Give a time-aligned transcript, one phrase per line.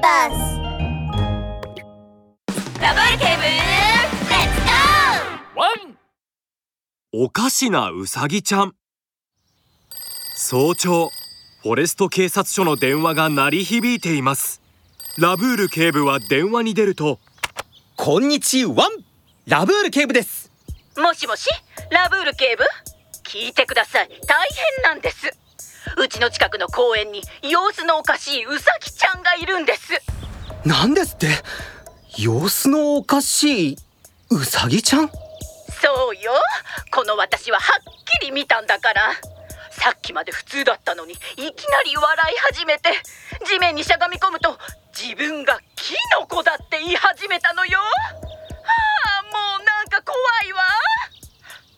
[0.00, 0.32] バス。
[2.80, 5.58] ラブール警部レッツゴー。
[5.58, 5.98] ワン。
[7.12, 8.74] おかしなウサギちゃん。
[10.34, 11.10] 早朝
[11.62, 14.62] フォレスト警察署の電話が鳴り響いています。
[15.16, 17.18] ラブール警部は電話に出ると
[17.96, 18.88] こんにちは。
[19.46, 20.52] ラブール警部です。
[20.96, 21.48] もしもし
[21.90, 22.64] ラブール警部？
[23.24, 24.08] 聞いてください。
[24.26, 24.48] 大
[24.82, 25.36] 変なんです
[25.96, 29.92] うちの近くの公園に様子のおかしいウサギちゃんがいるんです。
[30.64, 31.28] なんですって？
[32.16, 33.76] 様子のおかしい
[34.30, 35.08] ウサギちゃん？
[35.08, 36.32] そうよ。
[36.90, 37.82] この私ははっ
[38.20, 39.12] きり見たんだから。
[39.70, 42.90] さっきまで普通だったのにいきなり笑い始めて
[43.46, 44.58] 地面にしゃがみ込むと
[44.92, 47.78] 自分がキノコだって言い始めたのよ。
[47.78, 47.84] は
[49.20, 50.16] あもうなんか怖
[50.48, 50.62] いわ。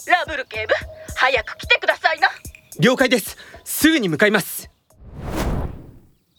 [0.07, 0.73] ラブル警部
[1.15, 2.29] 早く来てくださいな。
[2.79, 3.37] 了解です
[3.81, 4.71] すぐに向かいます。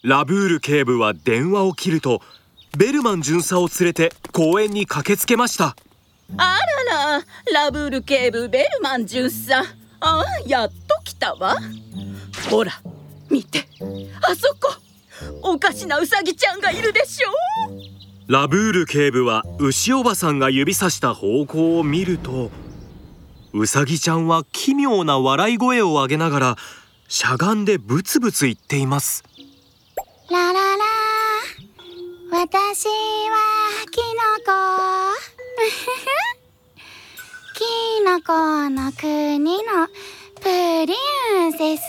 [0.04, 2.22] ラブール警部は電話を切ると
[2.78, 5.76] ベルマン巡査を連れて公園に駆けつけました。
[6.38, 9.64] あららラブール警部ベルマン巡査。
[10.02, 11.58] あやっと来たわ。
[12.48, 12.74] ほら
[13.32, 13.66] 見て。
[14.22, 14.76] あそこ
[15.42, 17.30] おかしなウサギちゃんがいるでしょ
[18.28, 22.52] ラブール警部は牛おばさんが指さした方向を見ると
[23.52, 26.56] ウサギちゃんは奇妙な笑い声を上げながら
[27.14, 29.26] しゃがんでブツブツ言っています。
[30.30, 30.84] ラララ
[32.32, 32.94] 私は
[33.92, 34.54] キノコ。
[37.60, 39.90] キノコの国の
[40.40, 40.48] プ
[40.86, 40.94] リ
[41.48, 41.82] ンセス。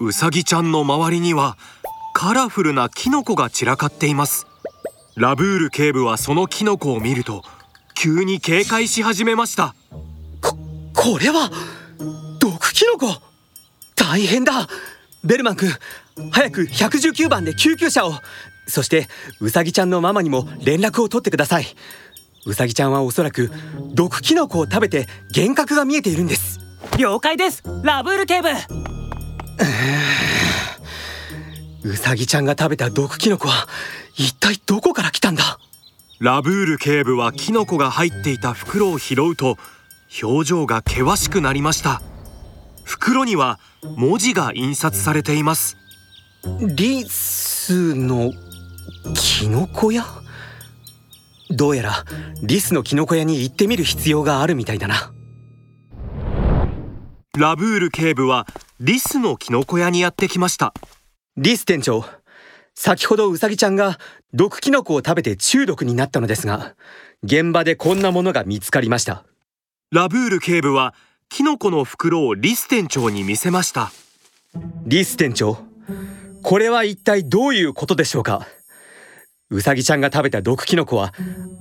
[0.00, 1.56] ウサギちゃんの周りには
[2.14, 4.48] カラフルなキノコが散らかっています。
[5.14, 7.44] ラブール警部はそのキノコを見ると
[7.94, 9.76] 急に警戒し始めました。
[10.40, 10.58] こ
[10.92, 11.52] これは
[12.38, 13.20] 毒キノコ？
[13.96, 14.68] 大変だ。
[15.24, 15.70] ベルマン君
[16.30, 18.12] 早く119番で救急車を。
[18.66, 19.08] そして
[19.40, 21.66] ウサギちゃんのママにも連絡を取ってください。
[22.46, 23.50] ウサギちゃんはおそらく
[23.94, 26.60] 毒キノコを食べて幻覚が見えているんです。
[26.98, 27.62] 了解です。
[27.82, 28.48] ラブール警部。
[31.84, 33.68] ウサギちゃんが食べた毒キノコは
[34.14, 35.58] 一体どこから来たんだ？
[36.20, 39.56] ラブール警部はキノコが入っていた袋を拾うと
[40.22, 42.02] 表情が険しくなりました
[42.88, 43.60] 袋には
[43.96, 45.76] 文字が印刷されています。
[46.74, 48.32] リスの
[49.14, 50.06] キノコ屋？
[51.50, 52.04] どうやら
[52.42, 55.12] リスのキノコ屋に行ってみる必要があるみたいだな。
[57.36, 58.46] ラブール警部は
[58.80, 60.72] リスのキノコ屋にやってきました。
[61.36, 62.06] リス店長
[62.74, 63.98] 先ほどウサギちゃんが
[64.32, 66.74] 毒キノコを食べて中毒になったのですが
[67.22, 69.24] 現場でこんなものが見つかりました。
[69.90, 70.94] ラブール警部は
[71.28, 73.92] キノコの袋をリス店長に見せました。
[74.86, 75.58] リス店長？
[76.42, 78.46] これは一体どういうことでしょうか？
[79.50, 81.12] ウサギちゃんが食べた毒キノコは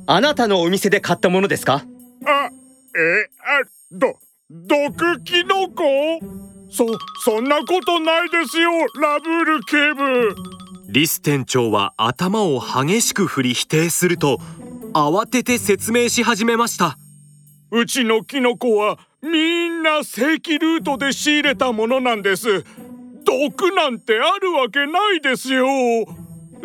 [0.07, 1.83] あなたのお店で買ったものですか？
[2.25, 2.50] あ、
[2.97, 4.17] え、あ、ど、
[4.50, 5.83] 毒キノコ？
[6.72, 6.85] そ、
[7.23, 10.35] そんなことないですよ、ラブール警部。
[10.89, 14.39] リス店長は頭を激しく振り否定すると
[14.94, 16.97] 慌てて説明し始めました
[17.72, 22.63] うちのキノコはみんな正規ルートで仕入れたものなんです。
[23.25, 25.66] 毒なんてあるわけないですよ。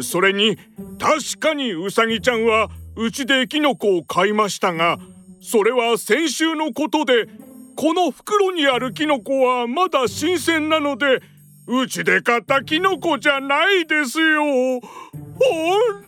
[0.00, 0.56] それに
[0.98, 4.98] 確かにウサギちゃんはうちでキノコを買いましたが
[5.40, 7.26] それは先週のことで
[7.76, 11.22] この袋にあるキノコはまだ新鮮なので
[11.66, 14.42] うちで買ったキノコじゃないですよ。
[14.42, 14.80] 本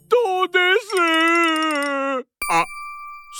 [0.08, 2.26] 当です。
[2.50, 2.64] あ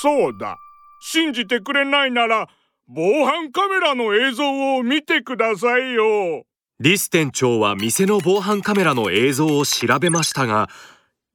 [0.00, 0.56] そうだ。
[1.00, 2.48] 信じてくれないなら
[2.87, 6.45] 防犯カメラの映像を見てくださいよ。
[6.81, 10.69] リス店長は店の防犯カメラの映像を調べましたが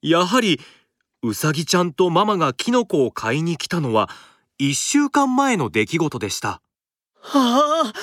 [0.01, 0.59] やはり
[1.23, 4.09] ウサギちゃんとママがキノコを買いに来たのは
[4.59, 6.61] 1週間前の出来事でした。
[7.21, 7.93] は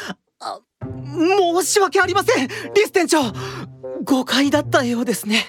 [0.41, 3.21] あ申し訳ありませんリス店長。
[4.05, 5.45] 誤解だったようですね。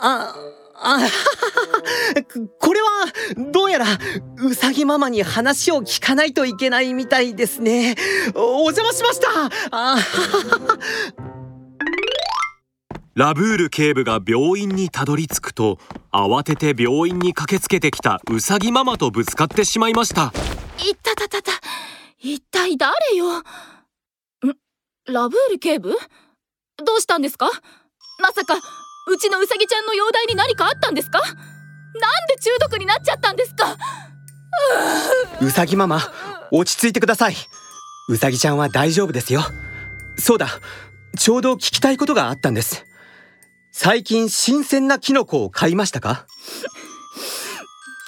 [0.00, 0.34] あ
[0.78, 1.08] あ
[2.60, 2.88] これは
[3.52, 3.86] どうやら
[4.44, 7.96] うさぎママに話を聞かないといけないみたいですね。
[8.34, 9.28] お邪魔しました。
[9.70, 9.96] あ
[13.14, 15.78] ラブール警部が病院にたどり着くと
[16.12, 20.34] 慌てて病院に駆けつけてきたうさぎママとぶつかってしまいました。
[20.86, 21.52] いったたたた
[22.18, 23.38] 一体誰よ？
[23.38, 23.44] ん？
[25.06, 25.96] ラブール警部？
[26.76, 27.50] どうしたんですか？
[28.20, 28.54] まさか
[29.08, 31.20] うちのうさぎちゃんの容体に何かあったんですか？
[31.20, 33.76] なんで中毒になっちゃったんですか？
[35.40, 36.00] うさぎママ
[36.50, 37.36] 落ち着いてください。
[38.08, 39.42] うさぎちゃんは大丈夫ですよ。
[40.18, 40.48] そうだ
[41.18, 42.84] ちょうど聞きたいことがあったんです。
[43.72, 46.26] 最近新鮮なキノコを買いましたか？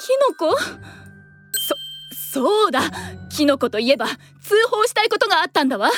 [0.07, 0.59] キノコ？
[0.59, 0.75] そ
[2.33, 2.81] そうだ。
[3.31, 4.17] キノコといえば通
[4.71, 5.91] 報したいことがあったんだわ。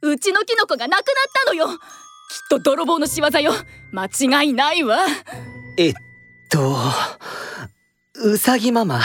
[0.00, 1.04] うちのキノコがなくなっ
[1.44, 1.66] たのよ。
[1.68, 1.72] き
[2.44, 3.52] っと泥棒の仕業よ。
[3.92, 4.98] 間違いないわ。
[5.76, 5.94] えっ
[6.50, 6.76] と
[8.24, 9.00] うさぎママ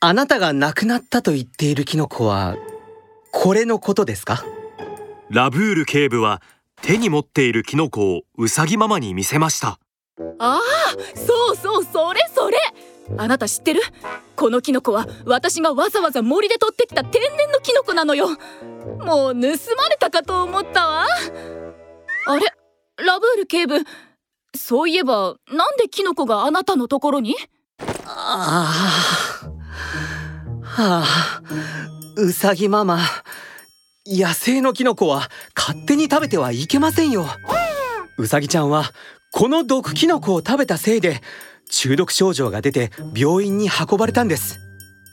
[0.00, 2.56] あなたが亡くなったと言っているキノコは
[3.30, 4.44] これのことですか？
[5.30, 6.42] ラブール警部は
[6.82, 9.78] 手に持っているキノコをウサギママに見せました。
[10.38, 10.60] ああ
[11.16, 12.58] そうそうそれそれ。
[13.16, 13.80] あなた知ってる？
[14.36, 18.28] このキノコは私がわざわざ森で取ってきた天然のキノコなのよ。
[18.28, 21.06] もう盗まれたかと思ったわ
[22.26, 22.46] あれ？
[23.04, 23.80] ラブール警部
[24.54, 27.34] そういえばなんでキノコがあなたのところに？
[28.06, 29.48] ああ
[30.62, 31.42] はあ
[32.16, 33.00] うさぎママ
[34.06, 37.26] 野生のキノコは勝手に食べてはいけませんよ。
[38.18, 38.84] うさぎちゃんは
[39.32, 41.20] この毒キノコを食べたせいで
[41.70, 44.58] 中毒症状が出て病院に運ばれたんです。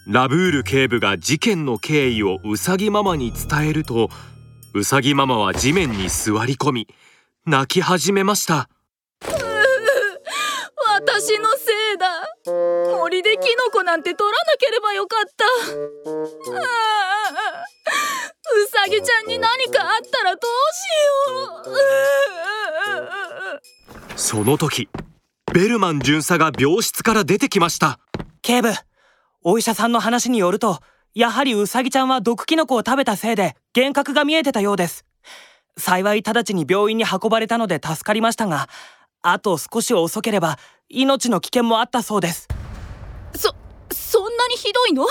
[0.08, 4.10] ラブール警部が事件の経緯をウサギママに伝えると
[4.72, 6.88] ウサギママは地面に座り込み
[7.46, 8.70] 泣き始めました。
[9.26, 9.34] 私
[11.40, 12.28] のせいだ。
[12.98, 15.46] 森でキノコなんて取らなければよかった。
[15.46, 15.48] あ
[16.56, 16.60] あ
[18.56, 21.72] うさぎちゃんに何かあったらどうしよ
[24.14, 24.20] う。
[24.20, 24.88] その時
[25.52, 28.00] ベルマン巡査が病室から出てきました。
[28.44, 28.70] 警部
[29.42, 30.80] お医者さんの話によると
[31.16, 35.06] やはりウサギちゃんは毒キノコを食べたせいで幻覚が見えてたようです。
[35.78, 38.68] 幸い直ちに病院に運ばれたので助かりましたが
[39.22, 40.60] あと少し遅ければ
[40.90, 42.50] 命の危険もあったそうです。
[43.34, 43.56] そ
[43.90, 45.08] そんなにひどいの？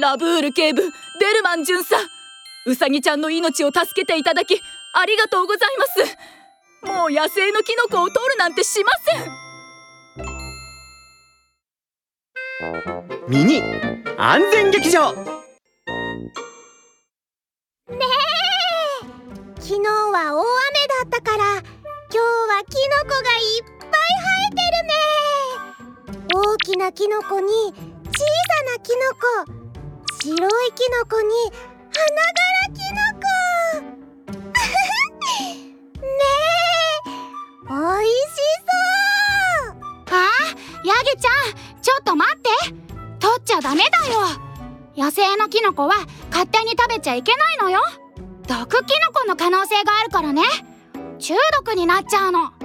[0.00, 0.88] ラブール警部ベ
[1.36, 1.94] ルマン巡査。
[2.66, 4.60] うさぎちゃんの命を助けていただき
[4.94, 6.98] ありがとうございます。
[6.98, 9.46] もう野生のキノコを取るなんてしません。
[13.28, 13.62] ミニ
[14.18, 15.14] 安全劇場
[19.66, 20.46] 昨日は大雨
[20.86, 26.30] だったから今日はキノコがいっぱい生えてるね。
[26.32, 27.74] 大きなキノコに小さ
[28.62, 29.50] なキノコ
[30.22, 31.50] 白いキノコに
[31.90, 34.46] 花柄キノコ。
[36.06, 36.14] ね
[37.06, 38.12] えおいし
[38.62, 39.74] そう。
[40.12, 40.30] あ
[40.84, 42.50] ヤギちゃんちょっと待って。
[43.18, 44.20] 取っちゃダメだよ。
[44.96, 45.96] 野生のキノコは
[46.30, 47.80] 勝手に食べちゃいけないのよ。
[48.46, 50.42] 毒キノコの可能性があるからね。
[51.18, 52.50] 中毒になっちゃうの。
[52.50, 52.56] ね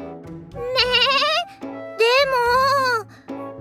[1.62, 1.66] え。
[1.66, 1.76] でも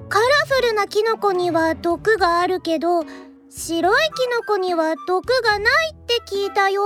[0.09, 3.05] カラフルなキノコには毒があるけど
[3.49, 6.83] 白いキノコには毒がないって聞いたよ。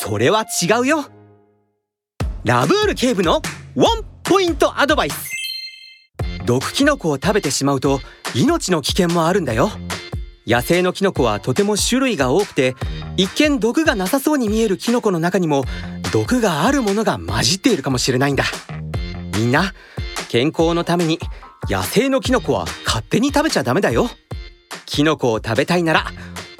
[0.00, 1.04] それは違うよ。
[2.44, 3.40] ラブール警部の
[3.74, 5.30] ワンポイントアドバイス。
[6.44, 8.00] 毒キノコを食べてしまうと
[8.34, 9.70] 命の危険もあるんだよ
[10.46, 12.76] 野生のキノコはとても種類が多くて
[13.16, 15.64] 一見毒がなさそうに見えるキノコの中にも
[16.12, 18.44] 毒があるものが混じっているかもしれないんだ。
[19.36, 19.74] みんな
[20.28, 21.18] 健康のために
[21.68, 24.08] 野生のキノコは勝手に食べちゃダメだよ。
[24.86, 26.06] キノコを食べたいなら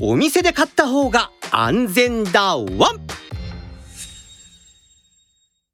[0.00, 2.66] お店で買った方が安全だワン。